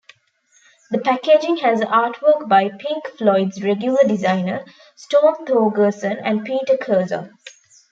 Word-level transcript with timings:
The 0.89 0.97
packaging 0.97 1.57
has 1.57 1.81
artwork 1.81 2.47
by 2.49 2.69
Pink 2.69 3.05
Floyd's 3.19 3.61
regular 3.61 4.01
designer, 4.07 4.65
Storm 4.95 5.45
Thorgerson, 5.45 6.17
and 6.23 6.43
Peter 6.43 6.75
Curzon. 6.75 7.37